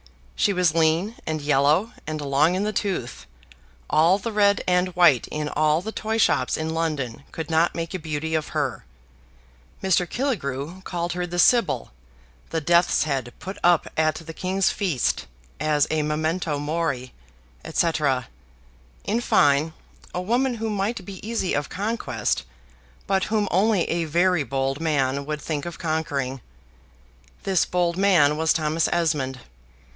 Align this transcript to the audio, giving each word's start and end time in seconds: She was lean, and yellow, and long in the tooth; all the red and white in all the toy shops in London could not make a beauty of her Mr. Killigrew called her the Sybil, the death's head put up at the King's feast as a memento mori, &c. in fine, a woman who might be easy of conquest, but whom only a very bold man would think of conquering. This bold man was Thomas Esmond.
She 0.35 0.51
was 0.53 0.73
lean, 0.73 1.15
and 1.27 1.39
yellow, 1.39 1.93
and 2.07 2.19
long 2.19 2.55
in 2.55 2.63
the 2.63 2.73
tooth; 2.73 3.27
all 3.87 4.17
the 4.17 4.31
red 4.31 4.63
and 4.67 4.87
white 4.95 5.27
in 5.27 5.47
all 5.49 5.83
the 5.83 5.91
toy 5.91 6.17
shops 6.17 6.57
in 6.57 6.73
London 6.73 7.23
could 7.31 7.51
not 7.51 7.75
make 7.75 7.93
a 7.93 7.99
beauty 7.99 8.33
of 8.33 8.47
her 8.47 8.83
Mr. 9.83 10.09
Killigrew 10.09 10.81
called 10.81 11.13
her 11.13 11.27
the 11.27 11.37
Sybil, 11.37 11.91
the 12.49 12.59
death's 12.59 13.03
head 13.03 13.31
put 13.37 13.59
up 13.63 13.85
at 13.95 14.15
the 14.15 14.33
King's 14.33 14.71
feast 14.71 15.27
as 15.59 15.85
a 15.91 16.01
memento 16.01 16.57
mori, 16.57 17.13
&c. 17.71 17.91
in 19.03 19.21
fine, 19.21 19.73
a 20.15 20.19
woman 20.21 20.55
who 20.55 20.71
might 20.71 21.05
be 21.05 21.23
easy 21.29 21.53
of 21.53 21.69
conquest, 21.69 22.41
but 23.05 23.25
whom 23.25 23.47
only 23.51 23.81
a 23.83 24.05
very 24.05 24.41
bold 24.43 24.79
man 24.79 25.27
would 25.27 25.39
think 25.43 25.67
of 25.67 25.77
conquering. 25.77 26.41
This 27.43 27.65
bold 27.65 27.97
man 27.97 28.35
was 28.35 28.51
Thomas 28.51 28.87
Esmond. 28.91 29.41